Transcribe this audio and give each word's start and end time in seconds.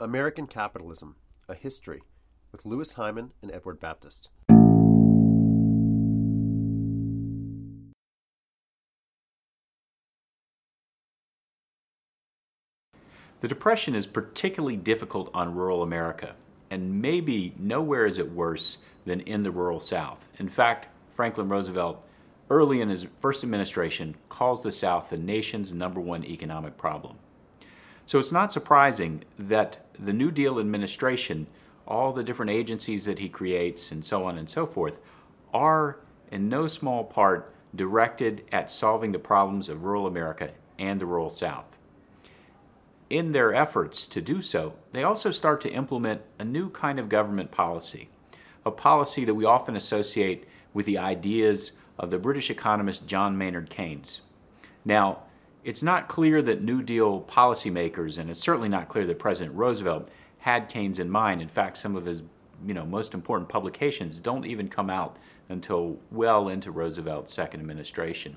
American 0.00 0.46
Capitalism 0.46 1.16
A 1.46 1.54
History 1.54 2.00
with 2.52 2.64
Louis 2.64 2.90
Hyman 2.94 3.32
and 3.42 3.52
Edward 3.52 3.78
Baptist. 3.78 4.30
The 13.42 13.48
Depression 13.48 13.94
is 13.94 14.06
particularly 14.06 14.76
difficult 14.76 15.30
on 15.34 15.54
rural 15.54 15.82
America, 15.82 16.34
and 16.70 17.02
maybe 17.02 17.54
nowhere 17.58 18.06
is 18.06 18.16
it 18.16 18.32
worse 18.32 18.78
than 19.04 19.20
in 19.20 19.42
the 19.42 19.50
rural 19.50 19.80
South. 19.80 20.28
In 20.38 20.48
fact, 20.48 20.88
Franklin 21.10 21.50
Roosevelt, 21.50 22.02
early 22.48 22.80
in 22.80 22.88
his 22.88 23.06
first 23.18 23.44
administration, 23.44 24.16
calls 24.30 24.62
the 24.62 24.72
South 24.72 25.10
the 25.10 25.18
nation's 25.18 25.74
number 25.74 26.00
one 26.00 26.24
economic 26.24 26.78
problem. 26.78 27.18
So 28.10 28.18
it's 28.18 28.32
not 28.32 28.52
surprising 28.52 29.22
that 29.38 29.86
the 29.96 30.12
New 30.12 30.32
Deal 30.32 30.58
administration, 30.58 31.46
all 31.86 32.12
the 32.12 32.24
different 32.24 32.50
agencies 32.50 33.04
that 33.04 33.20
he 33.20 33.28
creates, 33.28 33.92
and 33.92 34.04
so 34.04 34.24
on 34.24 34.36
and 34.36 34.50
so 34.50 34.66
forth, 34.66 34.98
are 35.54 36.00
in 36.28 36.48
no 36.48 36.66
small 36.66 37.04
part 37.04 37.54
directed 37.72 38.42
at 38.50 38.68
solving 38.68 39.12
the 39.12 39.20
problems 39.20 39.68
of 39.68 39.84
rural 39.84 40.08
America 40.08 40.50
and 40.76 41.00
the 41.00 41.06
rural 41.06 41.30
South. 41.30 41.78
In 43.10 43.30
their 43.30 43.54
efforts 43.54 44.08
to 44.08 44.20
do 44.20 44.42
so, 44.42 44.74
they 44.90 45.04
also 45.04 45.30
start 45.30 45.60
to 45.60 45.72
implement 45.72 46.22
a 46.40 46.44
new 46.44 46.68
kind 46.68 46.98
of 46.98 47.08
government 47.08 47.52
policy, 47.52 48.08
a 48.66 48.72
policy 48.72 49.24
that 49.24 49.34
we 49.34 49.44
often 49.44 49.76
associate 49.76 50.48
with 50.74 50.84
the 50.84 50.98
ideas 50.98 51.70
of 51.96 52.10
the 52.10 52.18
British 52.18 52.50
economist 52.50 53.06
John 53.06 53.38
Maynard 53.38 53.70
Keynes. 53.70 54.22
Now, 54.84 55.20
it's 55.64 55.82
not 55.82 56.08
clear 56.08 56.42
that 56.42 56.62
New 56.62 56.82
Deal 56.82 57.22
policymakers, 57.22 58.18
and 58.18 58.30
it's 58.30 58.40
certainly 58.40 58.68
not 58.68 58.88
clear 58.88 59.06
that 59.06 59.18
President 59.18 59.56
Roosevelt 59.56 60.08
had 60.38 60.68
Keynes 60.68 60.98
in 60.98 61.10
mind. 61.10 61.42
In 61.42 61.48
fact, 61.48 61.76
some 61.76 61.96
of 61.96 62.06
his 62.06 62.22
you 62.66 62.74
know, 62.74 62.84
most 62.84 63.14
important 63.14 63.48
publications 63.48 64.20
don't 64.20 64.44
even 64.46 64.68
come 64.68 64.90
out 64.90 65.16
until 65.48 65.98
well 66.10 66.48
into 66.48 66.70
Roosevelt's 66.70 67.32
second 67.32 67.60
administration. 67.60 68.36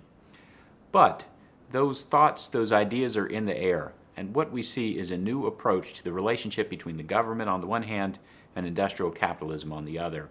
But 0.92 1.26
those 1.72 2.04
thoughts, 2.04 2.48
those 2.48 2.72
ideas 2.72 3.18
are 3.18 3.28
in 3.28 3.46
the 3.46 3.58
air, 3.58 3.94
and 4.16 4.36
what 4.36 4.52
we 4.52 4.62
see 4.62 4.98
is 4.98 5.12
a 5.12 5.18
new 5.18 5.46
approach 5.46 5.94
to 5.94 6.04
the 6.04 6.14
relationship 6.14 6.70
between 6.70 6.98
the 6.98 7.04
government 7.04 7.50
on 7.50 7.62
the 7.62 7.68
one 7.68 7.84
hand 7.84 8.20
and 8.56 8.66
industrial 8.66 9.12
capitalism 9.12 9.74
on 9.74 9.86
the 9.86 10.00
other 10.00 10.30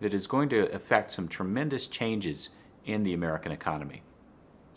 that 0.00 0.14
is 0.14 0.26
going 0.26 0.48
to 0.50 0.72
affect 0.74 1.10
some 1.10 1.26
tremendous 1.26 1.86
changes 1.86 2.50
in 2.84 3.02
the 3.02 3.14
American 3.14 3.50
economy. 3.50 4.02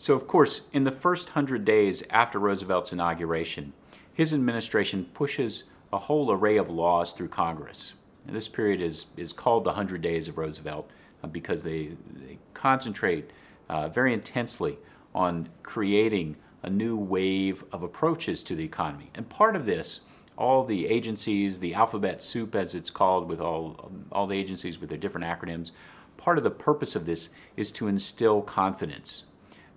So, 0.00 0.14
of 0.14 0.26
course, 0.26 0.62
in 0.72 0.84
the 0.84 0.90
first 0.90 1.28
hundred 1.28 1.66
days 1.66 2.02
after 2.08 2.38
Roosevelt's 2.38 2.94
inauguration, 2.94 3.74
his 4.14 4.32
administration 4.32 5.04
pushes 5.12 5.64
a 5.92 5.98
whole 5.98 6.32
array 6.32 6.56
of 6.56 6.70
laws 6.70 7.12
through 7.12 7.28
Congress. 7.28 7.92
And 8.26 8.34
this 8.34 8.48
period 8.48 8.80
is, 8.80 9.04
is 9.18 9.34
called 9.34 9.64
the 9.64 9.72
100 9.72 10.00
Days 10.00 10.26
of 10.26 10.38
Roosevelt 10.38 10.90
uh, 11.22 11.26
because 11.26 11.62
they, 11.62 11.90
they 12.14 12.38
concentrate 12.54 13.30
uh, 13.68 13.90
very 13.90 14.14
intensely 14.14 14.78
on 15.14 15.50
creating 15.62 16.36
a 16.62 16.70
new 16.70 16.96
wave 16.96 17.62
of 17.70 17.82
approaches 17.82 18.42
to 18.44 18.54
the 18.54 18.64
economy. 18.64 19.10
And 19.14 19.28
part 19.28 19.54
of 19.54 19.66
this, 19.66 20.00
all 20.38 20.64
the 20.64 20.86
agencies, 20.86 21.58
the 21.58 21.74
alphabet 21.74 22.22
soup 22.22 22.54
as 22.54 22.74
it's 22.74 22.88
called, 22.88 23.28
with 23.28 23.42
all, 23.42 23.92
all 24.10 24.26
the 24.26 24.38
agencies 24.38 24.80
with 24.80 24.88
their 24.88 24.98
different 24.98 25.26
acronyms, 25.26 25.72
part 26.16 26.38
of 26.38 26.44
the 26.44 26.50
purpose 26.50 26.96
of 26.96 27.04
this 27.04 27.28
is 27.58 27.70
to 27.72 27.86
instill 27.86 28.40
confidence 28.40 29.24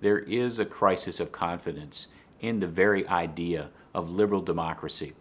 there 0.04 0.20
is 0.20 0.60
a 0.60 0.66
crisis 0.66 1.22
of 1.22 1.32
confidence 1.32 2.10
in 2.42 2.60
the 2.60 2.68
very 2.68 3.08
idea 3.08 3.70
of 3.94 4.10
liberal 4.10 4.42
democracy. 4.42 5.14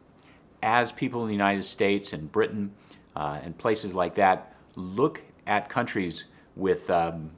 As 0.61 0.91
people 0.91 1.23
in 1.23 1.29
the 1.29 1.35
United 1.35 1.63
States 1.63 2.13
and 2.13 2.31
Britain 2.31 2.73
uh, 3.15 3.39
and 3.45 3.57
places 3.57 3.95
like 3.95 4.17
that 4.17 4.57
look 4.75 5.23
at 5.47 5.69
countries 5.69 6.25
with 6.57 6.91
um, 6.91 7.31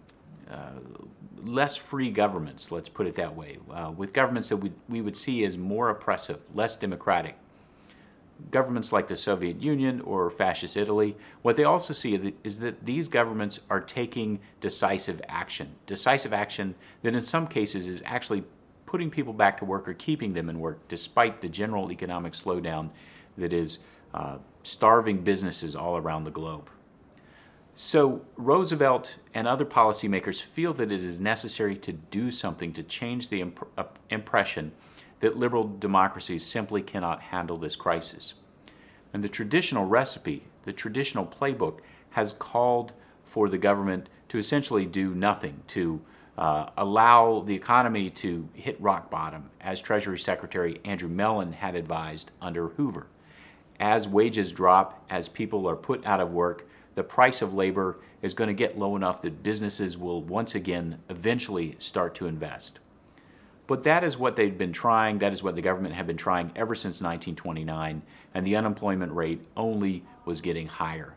uh, 0.51 0.71
less 1.43 1.77
free 1.77 2.09
governments, 2.09 2.73
let's 2.73 2.89
put 2.89 3.07
it 3.07 3.15
that 3.17 3.37
way, 3.37 3.59
uh, 3.71 3.93
with 3.95 4.15
governments 4.15 4.49
that 4.49 4.57
we, 4.57 4.73
we 4.89 5.03
would 5.03 5.17
see 5.17 5.45
as 5.45 5.59
more 5.59 5.91
oppressive, 5.91 6.41
less 6.55 6.77
democratic, 6.77 7.37
governments 8.51 8.93
like 8.93 9.09
the 9.09 9.17
Soviet 9.17 9.61
Union 9.61 10.01
or 10.03 10.31
fascist 10.31 10.77
Italy, 10.77 11.17
what 11.43 11.57
they 11.57 11.65
also 11.65 11.95
see 11.95 12.35
is 12.43 12.61
that 12.61 12.85
these 12.85 13.09
governments 13.09 13.61
are 13.71 13.81
taking 13.81 14.41
decisive 14.61 15.21
action. 15.29 15.75
Decisive 15.87 16.33
action 16.33 16.75
that 17.03 17.15
in 17.15 17.21
some 17.21 17.47
cases 17.47 17.87
is 17.87 18.03
actually 18.05 18.45
putting 18.87 19.11
people 19.11 19.33
back 19.33 19.59
to 19.59 19.65
work 19.65 19.89
or 19.89 19.95
keeping 19.95 20.35
them 20.35 20.49
in 20.49 20.61
work 20.61 20.79
despite 20.89 21.41
the 21.41 21.49
general 21.49 21.91
economic 21.91 22.33
slowdown 22.33 22.91
that 23.37 23.53
is 23.53 23.79
uh, 24.13 24.39
starving 24.63 25.23
businesses 25.23 25.75
all 25.75 25.97
around 25.97 26.25
the 26.25 26.31
globe. 26.31 26.71
So, 27.77 28.25
Roosevelt 28.37 29.17
and 29.35 29.49
other 29.49 29.65
policymakers 29.65 30.41
feel 30.41 30.73
that 30.75 30.93
it 30.93 31.03
is 31.03 31.21
necessary 31.21 31.77
to 31.79 31.93
do 31.93 32.31
something 32.31 32.73
to 32.75 32.85
change 32.85 33.31
the 33.31 33.41
imp- 33.41 33.99
impression 34.11 34.71
that 35.21 35.37
liberal 35.37 35.69
democracies 35.79 36.45
simply 36.45 36.83
cannot 36.83 37.21
handle 37.21 37.57
this 37.57 37.77
crisis. 37.77 38.35
And 39.13 39.23
the 39.23 39.29
traditional 39.29 39.85
recipe, 39.85 40.45
the 40.65 40.73
traditional 40.73 41.27
playbook, 41.27 41.79
has 42.11 42.33
called 42.33 42.93
for 43.23 43.49
the 43.49 43.59
government 43.59 44.09
to 44.29 44.39
essentially 44.39 44.87
do 44.87 45.15
nothing, 45.15 45.63
to 45.69 46.01
uh, 46.37 46.71
allow 46.77 47.41
the 47.41 47.55
economy 47.55 48.11
to 48.11 48.49
hit 48.55 48.81
rock 48.81 49.11
bottom, 49.11 49.51
as 49.61 49.81
Treasury 49.81 50.19
Secretary 50.19 50.81
Andrew 50.85 51.09
Mellon 51.09 51.53
had 51.53 51.75
advised 51.75 52.31
under 52.41 52.69
Hoover. 52.69 53.07
As 53.79 54.09
wages 54.09 54.53
drop, 54.53 55.05
as 55.11 55.29
people 55.29 55.69
are 55.69 55.77
put 55.77 56.05
out 56.07 56.21
of 56.21 56.33
work, 56.33 56.69
the 56.95 57.03
price 57.03 57.43
of 57.43 57.55
labor 57.55 57.99
is 58.23 58.35
going 58.35 58.49
to 58.49 58.55
get 58.55 58.79
low 58.79 58.97
enough 58.97 59.21
that 59.23 59.43
businesses 59.43 59.99
will 59.99 60.23
once 60.23 60.55
again 60.55 60.99
eventually 61.09 61.77
start 61.79 62.15
to 62.17 62.27
invest. 62.27 62.79
But 63.67 63.83
that 63.85 64.05
is 64.05 64.19
what 64.19 64.37
they'd 64.37 64.59
been 64.59 64.73
trying, 64.73 65.19
that 65.19 65.33
is 65.33 65.43
what 65.43 65.55
the 65.55 65.63
government 65.63 65.95
had 65.95 66.07
been 66.07 66.17
trying 66.17 66.53
ever 66.55 66.75
since 66.75 67.01
1929, 67.01 68.03
and 68.35 68.47
the 68.47 68.57
unemployment 68.57 69.13
rate 69.13 69.41
only 69.57 70.05
was 70.27 70.41
getting 70.41 70.67
higher. 70.67 71.15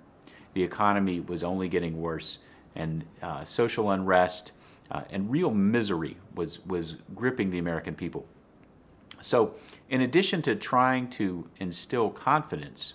The 0.54 0.64
economy 0.64 1.20
was 1.20 1.44
only 1.44 1.68
getting 1.68 2.00
worse, 2.02 2.40
and 2.76 3.04
uh, 3.22 3.44
social 3.44 3.92
unrest 3.92 4.54
uh, 4.92 5.02
and 5.10 5.30
real 5.30 5.52
misery 5.52 6.18
was, 6.36 6.66
was 6.66 6.98
gripping 7.14 7.50
the 7.50 7.60
American 7.60 7.96
people. 7.96 8.26
So, 9.20 9.56
in 9.90 10.02
addition 10.02 10.42
to 10.44 10.56
trying 10.56 11.10
to 11.12 11.50
instill 11.60 12.10
confidence, 12.10 12.94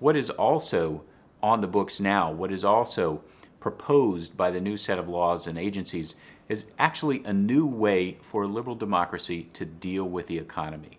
what 0.00 0.16
is 0.16 0.30
also 0.30 1.04
on 1.42 1.60
the 1.60 1.66
books 1.66 2.00
now, 2.00 2.30
what 2.30 2.50
is 2.50 2.64
also 2.64 3.22
proposed 3.70 4.34
by 4.34 4.50
the 4.50 4.62
new 4.62 4.78
set 4.78 4.98
of 4.98 5.10
laws 5.10 5.46
and 5.46 5.58
agencies 5.58 6.14
is 6.48 6.70
actually 6.78 7.22
a 7.24 7.32
new 7.34 7.66
way 7.66 8.16
for 8.22 8.44
a 8.44 8.46
liberal 8.46 8.74
democracy 8.74 9.50
to 9.52 9.66
deal 9.66 10.04
with 10.04 10.26
the 10.26 10.38
economy. 10.38 10.98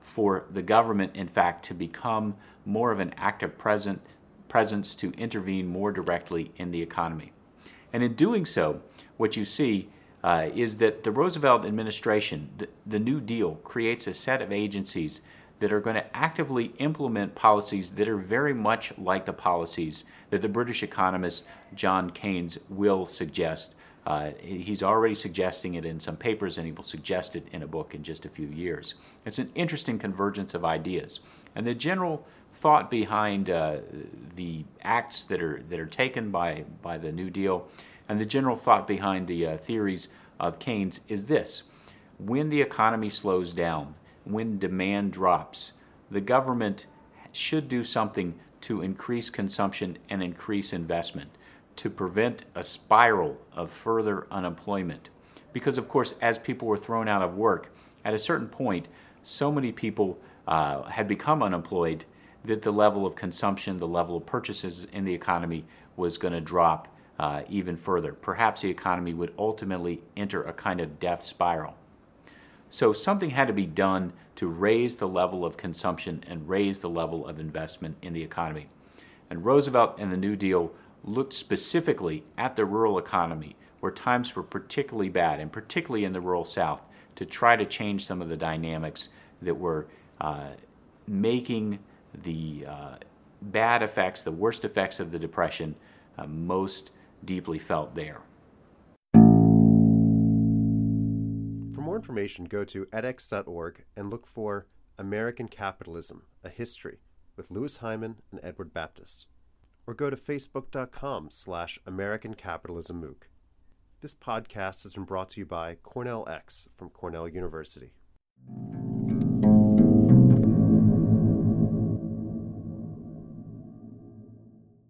For 0.00 0.46
the 0.50 0.62
government, 0.62 1.14
in 1.14 1.28
fact, 1.28 1.66
to 1.66 1.74
become 1.74 2.34
more 2.64 2.92
of 2.92 2.98
an 2.98 3.12
active 3.18 3.58
present, 3.58 4.00
presence 4.48 4.94
to 4.94 5.12
intervene 5.18 5.66
more 5.66 5.92
directly 5.92 6.50
in 6.56 6.70
the 6.70 6.80
economy. 6.80 7.32
And 7.92 8.02
in 8.02 8.14
doing 8.14 8.46
so, 8.46 8.80
what 9.18 9.36
you 9.36 9.44
see 9.44 9.90
uh, 10.24 10.48
is 10.54 10.78
that 10.78 11.04
the 11.04 11.10
Roosevelt 11.10 11.66
administration, 11.66 12.48
the, 12.56 12.68
the 12.86 13.00
New 13.00 13.20
Deal, 13.20 13.56
creates 13.56 14.06
a 14.06 14.14
set 14.14 14.40
of 14.40 14.50
agencies 14.50 15.20
that 15.62 15.72
are 15.72 15.80
going 15.80 15.94
to 15.94 16.16
actively 16.16 16.74
implement 16.78 17.36
policies 17.36 17.92
that 17.92 18.08
are 18.08 18.16
very 18.16 18.52
much 18.52 18.92
like 18.98 19.24
the 19.26 19.32
policies 19.32 20.04
that 20.30 20.42
the 20.42 20.48
British 20.48 20.82
economist 20.82 21.44
John 21.76 22.10
Keynes 22.10 22.58
will 22.68 23.06
suggest 23.06 23.76
uh, 24.04 24.32
he's 24.40 24.82
already 24.82 25.14
suggesting 25.14 25.74
it 25.74 25.86
in 25.86 26.00
some 26.00 26.16
papers, 26.16 26.58
and 26.58 26.66
he 26.66 26.72
will 26.72 26.82
suggest 26.82 27.36
it 27.36 27.46
in 27.52 27.62
a 27.62 27.68
book 27.68 27.94
in 27.94 28.02
just 28.02 28.24
a 28.24 28.28
few 28.28 28.48
years. 28.48 28.94
It's 29.24 29.38
an 29.38 29.52
interesting 29.54 30.00
convergence 30.00 30.54
of 30.54 30.64
ideas. 30.64 31.20
And 31.54 31.64
the 31.64 31.74
general 31.74 32.26
thought 32.52 32.90
behind 32.90 33.48
uh, 33.48 33.76
the 34.34 34.64
acts 34.82 35.22
that 35.26 35.40
are, 35.40 35.62
that 35.70 35.78
are 35.78 35.86
taken 35.86 36.32
by, 36.32 36.64
by 36.82 36.98
the 36.98 37.12
New 37.12 37.30
Deal 37.30 37.68
and 38.08 38.20
the 38.20 38.26
general 38.26 38.56
thought 38.56 38.88
behind 38.88 39.28
the 39.28 39.46
uh, 39.46 39.56
theories 39.58 40.08
of 40.40 40.58
Keynes 40.58 41.02
is 41.06 41.26
this 41.26 41.62
when 42.18 42.50
the 42.50 42.60
economy 42.60 43.08
slows 43.08 43.54
down, 43.54 43.94
when 44.24 44.58
demand 44.58 45.12
drops, 45.12 45.72
the 46.10 46.20
government 46.20 46.86
should 47.32 47.68
do 47.68 47.82
something 47.82 48.34
to 48.60 48.82
increase 48.82 49.30
consumption 49.30 49.98
and 50.08 50.22
increase 50.22 50.72
investment 50.72 51.30
to 51.76 51.90
prevent 51.90 52.44
a 52.54 52.62
spiral 52.62 53.38
of 53.54 53.70
further 53.70 54.26
unemployment. 54.30 55.10
Because, 55.52 55.78
of 55.78 55.88
course, 55.88 56.14
as 56.20 56.38
people 56.38 56.68
were 56.68 56.76
thrown 56.76 57.08
out 57.08 57.22
of 57.22 57.36
work, 57.36 57.74
at 58.04 58.14
a 58.14 58.18
certain 58.18 58.48
point, 58.48 58.88
so 59.22 59.50
many 59.50 59.72
people 59.72 60.18
uh, 60.46 60.82
had 60.82 61.08
become 61.08 61.42
unemployed 61.42 62.04
that 62.44 62.62
the 62.62 62.72
level 62.72 63.06
of 63.06 63.14
consumption, 63.14 63.76
the 63.76 63.86
level 63.86 64.16
of 64.16 64.26
purchases 64.26 64.86
in 64.92 65.04
the 65.04 65.14
economy 65.14 65.64
was 65.96 66.18
going 66.18 66.32
to 66.32 66.40
drop 66.40 66.88
uh, 67.18 67.42
even 67.48 67.76
further. 67.76 68.12
Perhaps 68.12 68.62
the 68.62 68.70
economy 68.70 69.14
would 69.14 69.32
ultimately 69.38 70.02
enter 70.16 70.42
a 70.42 70.52
kind 70.52 70.80
of 70.80 70.98
death 70.98 71.22
spiral. 71.22 71.76
So 72.72 72.94
something 72.94 73.28
had 73.28 73.48
to 73.48 73.52
be 73.52 73.66
done 73.66 74.14
to 74.36 74.46
raise 74.46 74.96
the 74.96 75.06
level 75.06 75.44
of 75.44 75.58
consumption 75.58 76.24
and 76.26 76.48
raise 76.48 76.78
the 76.78 76.88
level 76.88 77.26
of 77.26 77.38
investment 77.38 77.98
in 78.00 78.14
the 78.14 78.22
economy. 78.22 78.66
And 79.28 79.44
Roosevelt 79.44 79.96
and 79.98 80.10
the 80.10 80.16
New 80.16 80.36
Deal 80.36 80.72
looked 81.04 81.34
specifically 81.34 82.24
at 82.38 82.56
the 82.56 82.64
rural 82.64 82.96
economy, 82.96 83.56
where 83.80 83.92
times 83.92 84.34
were 84.34 84.42
particularly 84.42 85.10
bad, 85.10 85.38
and 85.38 85.52
particularly 85.52 86.06
in 86.06 86.14
the 86.14 86.20
rural 86.22 86.46
South, 86.46 86.88
to 87.16 87.26
try 87.26 87.56
to 87.56 87.66
change 87.66 88.06
some 88.06 88.22
of 88.22 88.30
the 88.30 88.38
dynamics 88.38 89.10
that 89.42 89.58
were 89.58 89.86
uh, 90.18 90.52
making 91.06 91.78
the 92.22 92.64
uh, 92.66 92.94
bad 93.42 93.82
effects, 93.82 94.22
the 94.22 94.32
worst 94.32 94.64
effects 94.64 94.98
of 94.98 95.12
the 95.12 95.18
Depression, 95.18 95.74
uh, 96.16 96.26
most 96.26 96.90
deeply 97.22 97.58
felt 97.58 97.94
there. 97.94 98.22
More 101.92 101.98
information, 101.98 102.46
go 102.46 102.64
to 102.64 102.86
edX.org 102.86 103.84
and 103.98 104.08
look 104.08 104.26
for 104.26 104.66
American 104.98 105.46
Capitalism, 105.46 106.22
a 106.42 106.48
History 106.48 107.00
with 107.36 107.50
Louis 107.50 107.76
Hyman 107.76 108.22
and 108.30 108.40
Edward 108.42 108.72
Baptist. 108.72 109.26
Or 109.86 109.92
go 109.92 110.08
to 110.08 110.16
facebook.com 110.16 111.28
slash 111.28 111.78
American 111.84 112.32
Capitalism 112.32 113.02
MOOC. 113.02 113.24
This 114.00 114.14
podcast 114.14 114.84
has 114.84 114.94
been 114.94 115.04
brought 115.04 115.28
to 115.30 115.40
you 115.40 115.44
by 115.44 115.74
Cornell 115.82 116.26
X 116.26 116.66
from 116.78 116.88
Cornell 116.88 117.28
University. 117.28 117.92